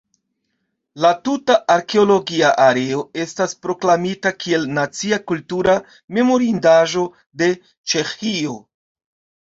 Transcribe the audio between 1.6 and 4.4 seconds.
arkeologia areo estas proklamita